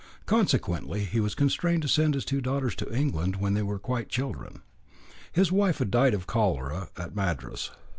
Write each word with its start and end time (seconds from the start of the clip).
Consequently 0.25 1.03
he 1.05 1.19
was 1.19 1.35
constrained 1.35 1.83
to 1.83 1.87
send 1.87 2.15
his 2.15 2.25
two 2.25 2.41
daughters 2.41 2.73
to 2.73 2.91
England 2.91 3.35
when 3.35 3.53
they 3.53 3.61
were 3.61 3.77
quite 3.77 4.09
children. 4.09 4.63
His 5.31 5.51
wife 5.51 5.77
had 5.77 5.91
died 5.91 6.15
of 6.15 6.25
cholera 6.25 6.89
at 6.97 7.15
Madras. 7.15 7.69